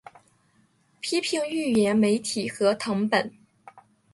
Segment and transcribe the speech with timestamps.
[0.99, 3.35] 批评预言媒体和誊本